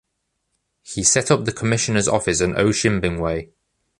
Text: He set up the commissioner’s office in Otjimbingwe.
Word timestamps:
He 0.81 1.03
set 1.03 1.29
up 1.29 1.45
the 1.45 1.51
commissioner’s 1.51 2.07
office 2.07 2.41
in 2.41 2.53
Otjimbingwe. 2.53 3.51